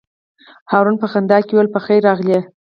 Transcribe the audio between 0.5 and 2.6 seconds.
هارون په خندا کې وویل: په خیر راغلې.